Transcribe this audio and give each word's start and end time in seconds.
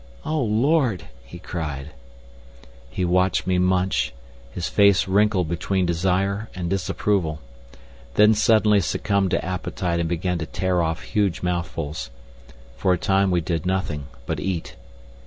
"O 0.25 0.39
Lord!" 0.41 1.03
he 1.23 1.37
cried. 1.37 1.91
He 2.89 3.05
watched 3.05 3.45
me 3.45 3.59
munch, 3.59 4.15
his 4.49 4.67
face 4.67 5.07
wrinkled 5.07 5.47
between 5.47 5.85
desire 5.85 6.49
and 6.55 6.71
disapproval, 6.71 7.39
then 8.15 8.33
suddenly 8.33 8.79
succumbed 8.79 9.29
to 9.29 9.45
appetite 9.45 9.99
and 9.99 10.09
began 10.09 10.39
to 10.39 10.47
tear 10.47 10.81
off 10.81 11.03
huge 11.03 11.43
mouthfuls. 11.43 12.09
For 12.77 12.93
a 12.93 12.97
time 12.97 13.29
we 13.29 13.41
did 13.41 13.63
nothing 13.63 14.07
but 14.25 14.39
eat. 14.39 14.75